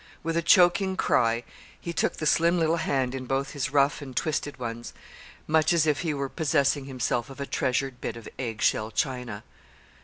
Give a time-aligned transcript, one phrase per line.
[0.23, 1.43] With a choking cry
[1.79, 4.93] he took the slim little hand in both his rough and twisted ones
[5.45, 9.43] much as if he were possessing himself of a treasured bit of eggshell china.